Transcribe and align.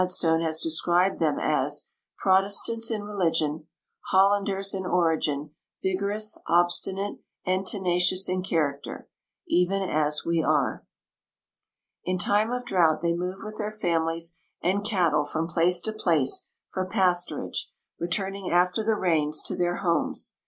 stone 0.09 0.41
has 0.41 0.59
described 0.59 1.19
them 1.19 1.37
as" 1.39 1.91
Protestants 2.23 2.89
in 2.89 3.03
religion, 3.03 3.67
Hollanders 4.09 4.73
in 4.73 4.83
origin, 4.83 5.51
vigorous, 5.83 6.39
obstinate, 6.47 7.19
and 7.45 7.67
tenacious 7.67 8.27
in 8.27 8.41
character, 8.41 9.07
even 9.47 9.87
as 9.87 10.23
we 10.25 10.41
are." 10.41 10.83
In 12.03 12.17
time 12.17 12.49
of 12.51 12.65
drought 12.65 13.01
they 13.03 13.13
move 13.13 13.43
with 13.43 13.59
their 13.59 13.69
families 13.69 14.39
and 14.59 14.83
cattle 14.83 15.23
from 15.23 15.45
place 15.47 15.79
to 15.81 15.93
place 15.93 16.47
for 16.71 16.83
pasturage, 16.87 17.65
returning 17.99 18.49
after 18.49 18.83
the 18.83 18.95
rains 18.95 19.39
to 19.43 19.55
their 19.55 19.75
homes. 19.81 20.35